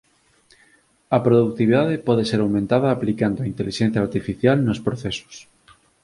[1.15, 5.35] A produtividade pode ser aumentada aplicando intelixencia artificial nos procesos